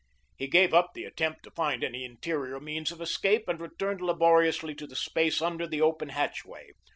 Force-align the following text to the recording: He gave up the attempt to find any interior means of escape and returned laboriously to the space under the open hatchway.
He 0.35 0.47
gave 0.47 0.73
up 0.73 0.95
the 0.95 1.03
attempt 1.05 1.43
to 1.43 1.51
find 1.51 1.83
any 1.83 2.03
interior 2.03 2.59
means 2.59 2.91
of 2.91 3.01
escape 3.01 3.47
and 3.47 3.59
returned 3.61 4.01
laboriously 4.01 4.73
to 4.73 4.87
the 4.87 4.95
space 4.95 5.43
under 5.43 5.67
the 5.67 5.81
open 5.81 6.09
hatchway. 6.09 6.71